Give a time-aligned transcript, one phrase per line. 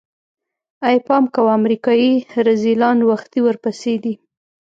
[0.87, 2.13] ای پام کوه امريکايي
[2.47, 4.13] رذيلان وختي ورپسې دي.